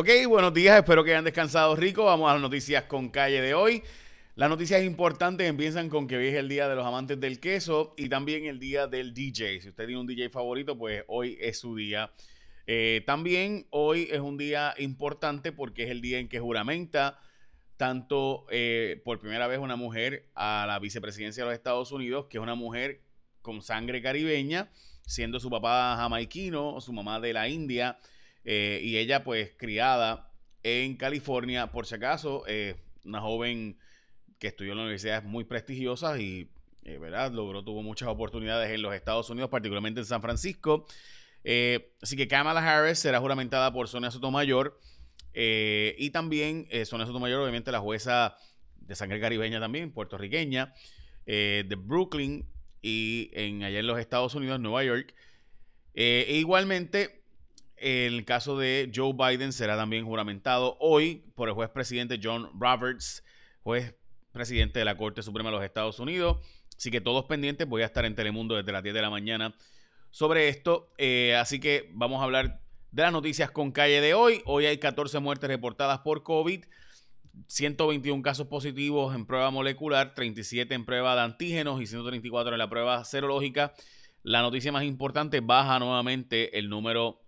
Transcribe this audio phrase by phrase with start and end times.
[0.00, 2.04] Ok, buenos días, espero que hayan descansado rico.
[2.04, 3.82] Vamos a las noticias con calle de hoy.
[4.36, 7.94] Las noticias importantes empiezan con que hoy es el día de los amantes del queso
[7.96, 9.60] y también el día del DJ.
[9.60, 12.12] Si usted tiene un DJ favorito, pues hoy es su día.
[12.68, 17.18] Eh, también hoy es un día importante porque es el día en que juramenta
[17.76, 22.38] tanto eh, por primera vez una mujer a la vicepresidencia de los Estados Unidos, que
[22.38, 23.00] es una mujer
[23.42, 24.70] con sangre caribeña,
[25.08, 27.98] siendo su papá jamaiquino, su mamá de la India,
[28.50, 32.44] eh, y ella pues criada en California, por si acaso,
[33.04, 33.76] una joven
[34.38, 36.48] que estudió en la universidad muy prestigiosas y,
[36.84, 37.30] eh, ¿verdad?
[37.30, 40.86] Logró, tuvo muchas oportunidades en los Estados Unidos, particularmente en San Francisco.
[41.44, 44.80] Eh, así que Kamala Harris será juramentada por Sonia Sotomayor.
[45.34, 48.34] Eh, y también Sonia Sotomayor, obviamente la jueza
[48.76, 50.72] de sangre caribeña también, puertorriqueña,
[51.26, 52.48] de Brooklyn
[52.80, 55.14] y en allá en los Estados Unidos, Nueva York.
[55.92, 57.17] e igualmente,
[57.80, 63.24] el caso de Joe Biden será también juramentado hoy por el juez presidente John Roberts,
[63.62, 63.94] juez
[64.32, 66.38] presidente de la Corte Suprema de los Estados Unidos.
[66.76, 69.54] Así que todos pendientes, voy a estar en Telemundo desde las 10 de la mañana
[70.10, 70.92] sobre esto.
[70.96, 72.60] Eh, así que vamos a hablar
[72.92, 74.42] de las noticias con calle de hoy.
[74.46, 76.64] Hoy hay 14 muertes reportadas por COVID.
[77.46, 82.68] 121 casos positivos en prueba molecular, 37 en prueba de antígenos y 134 en la
[82.68, 83.74] prueba serológica.
[84.22, 87.27] La noticia más importante, baja nuevamente el número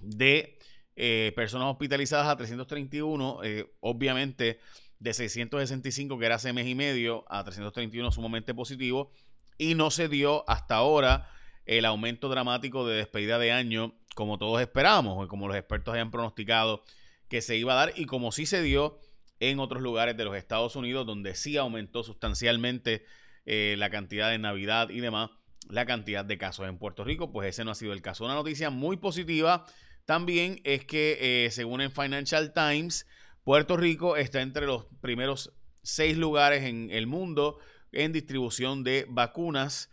[0.00, 0.58] de
[0.96, 3.40] eh, personas hospitalizadas a 331.
[3.44, 4.58] Eh, obviamente,
[4.98, 9.12] de 665, que era hace mes y medio, a 331 sumamente positivo.
[9.56, 11.30] Y no se dio hasta ahora
[11.66, 16.82] el aumento dramático de despedida de año, como todos esperábamos, como los expertos habían pronosticado
[17.28, 18.98] que se iba a dar, y como sí se dio
[19.38, 23.04] en otros lugares de los Estados Unidos, donde sí aumentó sustancialmente
[23.46, 25.30] eh, la cantidad de Navidad y demás,
[25.68, 28.24] la cantidad de casos en Puerto Rico, pues ese no ha sido el caso.
[28.24, 29.66] Una noticia muy positiva
[30.08, 33.06] también es que, eh, según en Financial Times,
[33.44, 37.58] Puerto Rico está entre los primeros seis lugares en el mundo
[37.92, 39.90] en distribución de vacunas.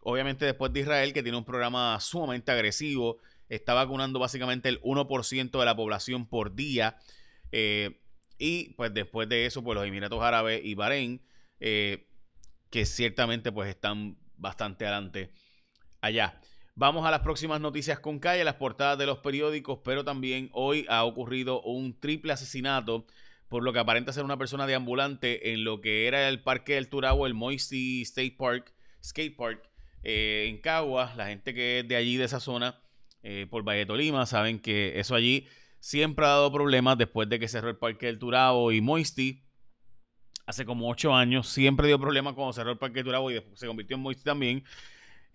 [0.00, 3.18] Obviamente después de Israel, que tiene un programa sumamente agresivo,
[3.48, 6.98] está vacunando básicamente el 1% de la población por día.
[7.52, 8.00] Eh,
[8.38, 11.22] y pues después de eso, pues los Emiratos Árabes y Bahrein,
[11.60, 12.08] eh,
[12.68, 15.30] que ciertamente pues están bastante adelante
[16.00, 16.40] allá.
[16.78, 20.84] Vamos a las próximas noticias con calle, las portadas de los periódicos, pero también hoy
[20.90, 23.06] ha ocurrido un triple asesinato
[23.48, 26.90] por lo que aparenta ser una persona deambulante en lo que era el Parque del
[26.90, 29.70] Turabo, el Moisty State Park, Skate Park,
[30.02, 31.16] eh, en Caguas.
[31.16, 32.78] La gente que es de allí, de esa zona,
[33.22, 35.48] eh, por Valle Tolima, saben que eso allí
[35.80, 39.46] siempre ha dado problemas después de que cerró el Parque del Turabo y Moisty.
[40.44, 43.58] Hace como ocho años siempre dio problemas cuando cerró el Parque del Turabo y después
[43.58, 44.62] se convirtió en Moisty también.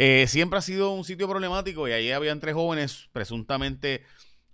[0.04, 4.04] Eh, siempre ha sido un sitio problemático y allí habían tres jóvenes, presuntamente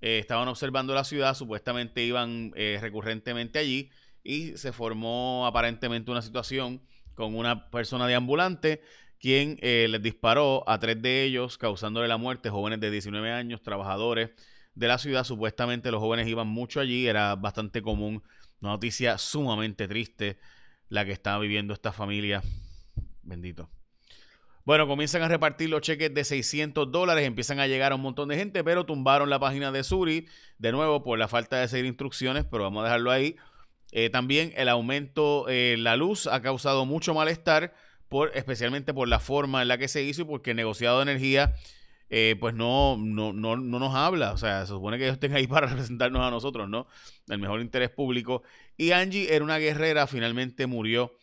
[0.02, 3.90] eh, estaban observando la ciudad, supuestamente iban eh, recurrentemente allí
[4.26, 6.82] y se formó aparentemente una situación
[7.14, 8.82] con una persona de ambulante
[9.20, 14.32] quien les disparó a tres de ellos, causándole la muerte, jóvenes de 19 años, trabajadores
[14.76, 15.24] de la ciudad.
[15.24, 18.22] Supuestamente los jóvenes iban mucho allí, era bastante común,
[18.60, 20.40] una noticia sumamente triste
[20.90, 22.44] la que estaba viviendo esta familia.
[23.24, 23.70] Bendito.
[24.68, 28.28] Bueno, comienzan a repartir los cheques de 600 dólares, empiezan a llegar a un montón
[28.28, 31.86] de gente, pero tumbaron la página de Suri, de nuevo por la falta de seguir
[31.86, 33.38] instrucciones, pero vamos a dejarlo ahí.
[33.94, 37.74] Eh, también el aumento en la luz ha causado mucho malestar,
[38.10, 41.04] por, especialmente por la forma en la que se hizo y porque el negociado de
[41.04, 41.54] energía
[42.10, 44.34] eh, pues no, no, no, no, nos habla.
[44.34, 46.88] O sea, se supone que ellos estén ahí para representarnos a nosotros, ¿no?
[47.30, 48.44] El mejor interés público.
[48.76, 51.14] Y Angie era una guerrera, finalmente murió.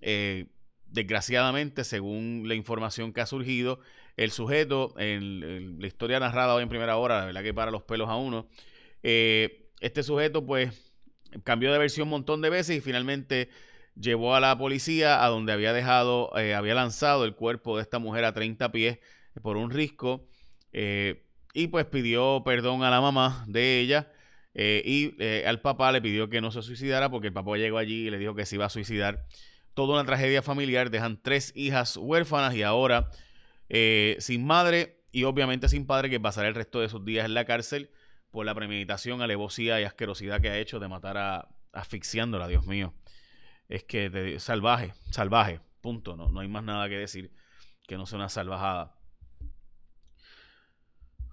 [0.00, 0.46] Eh,
[0.94, 3.80] Desgraciadamente, según la información que ha surgido,
[4.16, 7.82] el sujeto, en, la historia narrada hoy en primera hora, la verdad que para los
[7.82, 8.48] pelos a uno,
[9.02, 10.94] eh, este sujeto pues
[11.42, 13.48] cambió de versión un montón de veces y finalmente
[13.96, 17.98] llevó a la policía a donde había dejado, eh, había lanzado el cuerpo de esta
[17.98, 19.00] mujer a 30 pies
[19.42, 20.28] por un risco
[20.72, 24.12] eh, y pues pidió perdón a la mamá de ella
[24.56, 25.12] y
[25.44, 28.18] al papá le pidió que no se suicidara porque el papá llegó allí y le
[28.18, 29.26] dijo que se iba a suicidar
[29.74, 33.10] toda una tragedia familiar, dejan tres hijas huérfanas y ahora
[33.68, 37.34] eh, sin madre y obviamente sin padre que pasará el resto de sus días en
[37.34, 37.90] la cárcel
[38.30, 42.94] por la premeditación, alevosía y asquerosidad que ha hecho de matar a asfixiándola, Dios mío.
[43.68, 46.16] Es que salvaje, salvaje, punto.
[46.16, 47.32] No, no hay más nada que decir
[47.86, 48.94] que no sea una salvajada.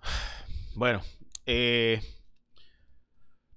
[0.74, 1.02] Bueno,
[1.46, 2.02] eh,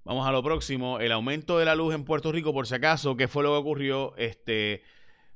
[0.05, 1.01] Vamos a lo próximo.
[1.01, 3.57] El aumento de la luz en Puerto Rico, por si acaso, ¿qué fue lo que
[3.57, 4.15] ocurrió?
[4.17, 4.83] Este,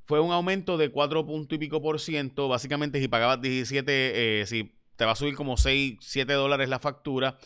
[0.05, 2.49] fue un aumento de 4 punto y pico por ciento.
[2.49, 6.79] Básicamente, si pagabas 17, eh, si te va a subir como 6, 7 dólares la
[6.79, 7.39] factura.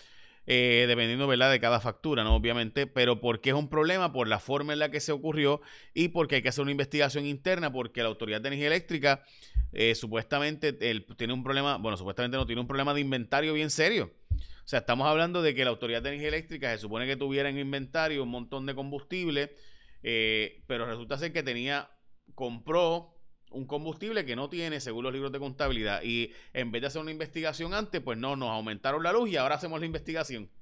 [0.47, 1.53] eh, dependiendo ¿verdad?
[1.53, 2.35] de cada factura, ¿no?
[2.35, 5.61] Obviamente, pero porque es un problema por la forma en la que se ocurrió
[5.95, 9.23] y porque hay que hacer una investigación interna porque la Autoridad de Energía Eléctrica
[9.73, 14.11] eh, supuestamente tiene un problema, bueno, supuestamente no tiene un problema de inventario bien serio.
[14.65, 17.49] O sea, estamos hablando de que la Autoridad de Energía Eléctrica se supone que tuviera
[17.49, 19.55] en inventario un montón de combustible,
[20.03, 21.91] eh, pero resulta ser que tenía,
[22.35, 23.13] compró
[23.53, 26.03] un combustible que no tiene según los libros de contabilidad.
[26.03, 29.37] Y en vez de hacer una investigación antes, pues no, nos aumentaron la luz y
[29.37, 30.51] ahora hacemos la investigación.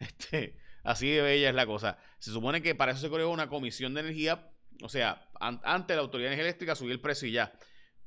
[0.00, 0.54] Este,
[0.84, 1.98] así de bella es la cosa.
[2.20, 4.52] Se supone que para eso se creó una comisión de energía.
[4.80, 7.52] O sea, antes la Autoridad de Energía Eléctrica subió el precio y ya.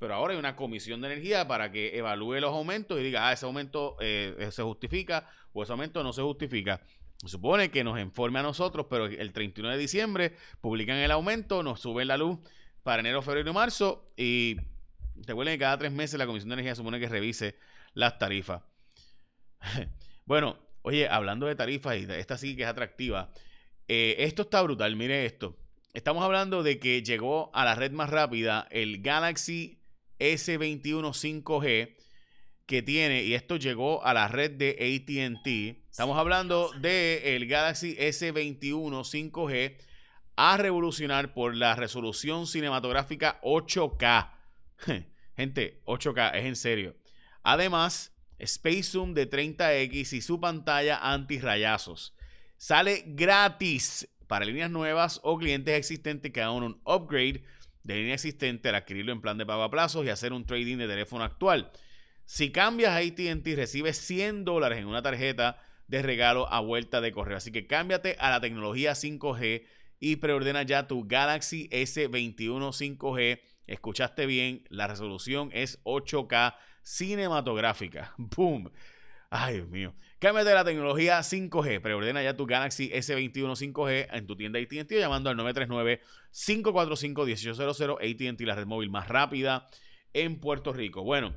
[0.01, 3.33] Pero ahora hay una comisión de energía para que evalúe los aumentos y diga, ah,
[3.33, 6.81] ese aumento eh, se justifica o ese aumento no se justifica.
[7.23, 11.81] Supone que nos informe a nosotros, pero el 31 de diciembre publican el aumento, nos
[11.81, 12.39] suben la luz
[12.81, 14.11] para enero, febrero y marzo.
[14.17, 14.57] Y
[15.27, 17.59] recuerden que cada tres meses la Comisión de Energía supone que revise
[17.93, 18.63] las tarifas.
[20.25, 23.31] bueno, oye, hablando de tarifas, y esta sí que es atractiva.
[23.87, 25.59] Eh, esto está brutal, mire esto.
[25.93, 29.77] Estamos hablando de que llegó a la red más rápida el Galaxy
[30.21, 31.95] S21 5G
[32.65, 35.89] que tiene, y esto llegó a la red de ATT.
[35.89, 39.77] Estamos hablando del el Galaxy S21 5G
[40.37, 44.31] a revolucionar por la resolución cinematográfica 8K.
[45.35, 46.95] Gente, 8K, es en serio.
[47.43, 52.15] Además, Space Zoom de 30X y su pantalla anti-rayazos.
[52.57, 57.43] Sale gratis para líneas nuevas o clientes existentes que hagan un upgrade
[57.83, 60.77] de línea existente al adquirirlo en plan de pago a plazos y hacer un trading
[60.77, 61.71] de teléfono actual.
[62.25, 67.11] Si cambias a ATT, recibes 100 dólares en una tarjeta de regalo a vuelta de
[67.11, 67.37] correo.
[67.37, 69.65] Así que cámbiate a la tecnología 5G
[69.99, 73.41] y preordena ya tu Galaxy S21 5G.
[73.67, 78.13] Escuchaste bien, la resolución es 8K cinematográfica.
[78.17, 78.71] ¡Boom!
[79.33, 79.95] Ay, Dios mío.
[80.19, 81.79] Cámbiate la tecnología 5G.
[81.81, 88.55] Preordena ya tu Galaxy S21 5G en tu tienda AT&T llamando al 939-545-1800 AT&T, la
[88.55, 89.69] red móvil más rápida
[90.11, 91.03] en Puerto Rico.
[91.03, 91.33] Bueno,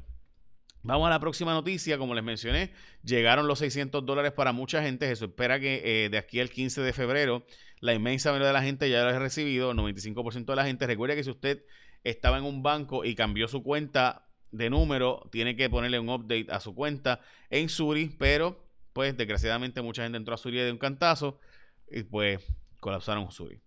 [0.87, 1.97] Vamos a la próxima noticia.
[1.97, 2.71] Como les mencioné,
[3.03, 5.11] llegaron los 600 dólares para mucha gente.
[5.11, 7.47] Eso espera que eh, de aquí al 15 de febrero
[7.81, 9.71] la inmensa mayoría de la gente ya lo ha recibido.
[9.71, 10.87] El 95% de la gente.
[10.87, 11.65] Recuerde que si usted
[12.03, 14.27] estaba en un banco y cambió su cuenta
[14.57, 17.21] de número, tiene que ponerle un update a su cuenta
[17.51, 18.15] en Suri.
[18.19, 21.39] Pero, pues, desgraciadamente mucha gente entró a Suri de un cantazo
[21.91, 22.41] y pues
[22.81, 23.61] colapsaron Suri.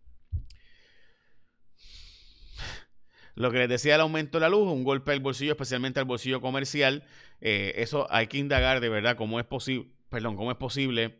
[3.35, 6.05] Lo que les decía el aumento de la luz, un golpe al bolsillo, especialmente al
[6.05, 7.03] bolsillo comercial.
[7.39, 11.19] Eh, eso hay que indagar de verdad cómo es posible, perdón, cómo es posible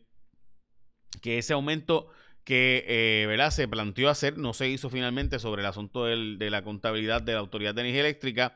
[1.21, 2.09] que ese aumento
[2.43, 3.51] que eh, ¿verdad?
[3.51, 7.39] se planteó hacer no se hizo finalmente sobre el asunto de la contabilidad de la
[7.39, 8.55] Autoridad de Energía Eléctrica,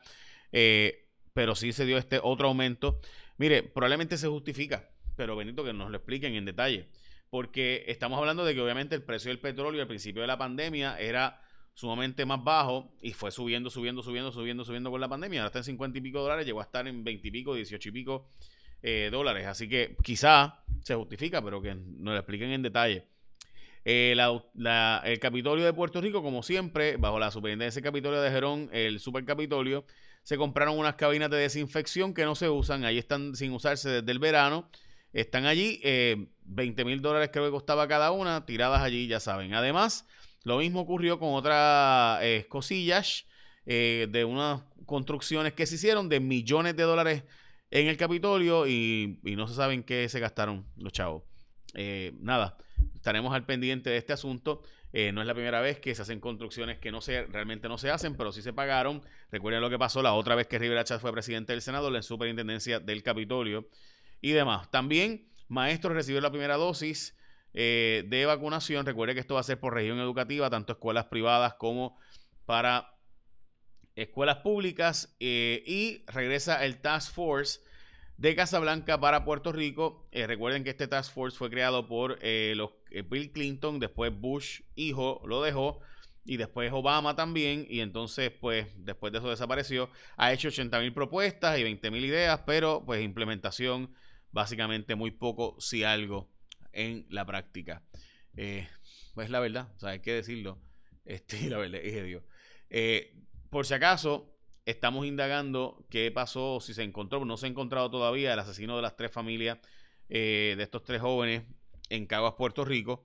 [0.50, 1.01] eh,
[1.32, 3.00] pero sí se dio este otro aumento.
[3.38, 6.88] Mire, probablemente se justifica, pero Benito que nos lo expliquen en detalle,
[7.30, 10.98] porque estamos hablando de que obviamente el precio del petróleo al principio de la pandemia
[10.98, 11.40] era
[11.74, 15.40] sumamente más bajo y fue subiendo, subiendo, subiendo, subiendo, subiendo con la pandemia.
[15.40, 17.88] Ahora está en 50 y pico dólares, llegó a estar en 20 y pico, 18
[17.88, 18.28] y pico
[18.82, 19.46] eh, dólares.
[19.46, 23.06] Así que quizá se justifica, pero que nos lo expliquen en detalle.
[23.84, 28.68] Eh, el Capitolio de Puerto Rico, como siempre, bajo la superintendencia del Capitolio de Gerón,
[28.72, 29.84] el Super Capitolio,
[30.22, 34.12] se compraron unas cabinas de desinfección que no se usan, ahí están sin usarse desde
[34.12, 34.70] el verano.
[35.12, 39.52] Están allí, 20 eh, mil dólares creo que costaba cada una, tiradas allí, ya saben.
[39.52, 40.06] Además,
[40.44, 43.26] lo mismo ocurrió con otras eh, cosillas
[43.66, 47.22] eh, de unas construcciones que se hicieron de millones de dólares
[47.70, 51.22] en el Capitolio y, no se saben qué se gastaron los chavos.
[51.74, 52.58] Eh, nada,
[52.94, 54.62] estaremos al pendiente de este asunto.
[54.92, 58.14] No es la primera vez que se hacen construcciones que no realmente no se hacen,
[58.16, 59.02] pero sí se pagaron.
[59.30, 62.02] Recuerden lo que pasó la otra vez que Rivera Chávez fue presidente del Senado, la
[62.02, 63.68] superintendencia del Capitolio
[64.20, 64.70] y demás.
[64.70, 67.16] También, maestros recibieron la primera dosis
[67.54, 68.86] eh, de vacunación.
[68.86, 71.98] Recuerde que esto va a ser por región educativa, tanto escuelas privadas como
[72.46, 72.94] para
[73.94, 75.14] escuelas públicas.
[75.20, 77.60] Eh, y regresa el Task Force
[78.16, 80.08] de Casablanca para Puerto Rico.
[80.12, 82.70] Eh, recuerden que este Task Force fue creado por los,
[83.08, 85.80] Bill Clinton, después Bush hijo lo dejó.
[86.24, 89.90] Y después Obama también, y entonces, pues, después de eso desapareció.
[90.16, 93.92] Ha hecho 80 mil propuestas y 20 mil ideas, pero pues implementación
[94.30, 96.30] básicamente muy poco, si algo
[96.72, 97.82] en la práctica.
[98.36, 98.68] Eh,
[99.14, 100.58] pues la verdad, o sea, hay que decirlo.
[101.04, 102.22] Este, la verdad, es Dios.
[102.70, 103.16] Eh,
[103.50, 104.34] por si acaso,
[104.64, 108.82] estamos indagando qué pasó, si se encontró, no se ha encontrado todavía el asesino de
[108.82, 109.58] las tres familias,
[110.08, 111.42] eh, de estos tres jóvenes
[111.92, 113.04] en Caguas, Puerto Rico.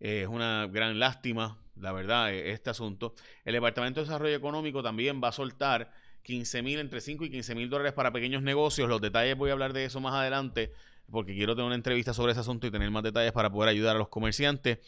[0.00, 3.14] es una gran lástima, la verdad, este asunto.
[3.44, 5.92] El Departamento de Desarrollo Económico también va a soltar
[6.22, 8.88] 15 mil, entre 5 y 15 mil dólares para pequeños negocios.
[8.88, 10.72] Los detalles voy a hablar de eso más adelante
[11.10, 13.94] porque quiero tener una entrevista sobre ese asunto y tener más detalles para poder ayudar
[13.96, 14.78] a los comerciantes.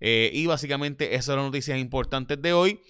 [0.00, 2.80] Eh, y básicamente esas son las noticias importantes de hoy.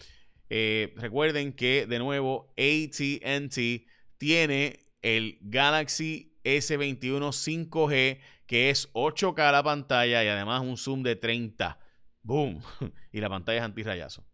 [0.50, 3.86] Eh, recuerden que de nuevo ATT
[4.18, 7.33] tiene el Galaxy S21
[7.69, 11.79] 5G que es 8K la pantalla y además un zoom de 30.
[12.23, 12.62] ¡Boom!
[13.12, 14.25] y la pantalla es antirrayazo.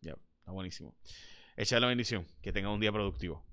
[0.00, 0.96] Ya, está buenísimo.
[1.56, 2.26] Echa la bendición.
[2.40, 3.44] Que tenga un día productivo.